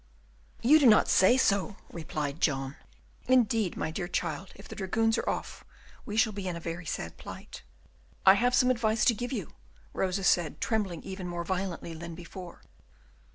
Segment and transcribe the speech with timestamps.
[0.63, 2.75] "You do not say so!" replied John.
[3.27, 5.63] "Indeed, my dear child, if the dragoons are off,
[6.07, 7.61] we shall be in a very sad plight."
[8.25, 9.53] "I have some advice to give you,"
[9.93, 12.63] Rosa said, trembling even more violently than before.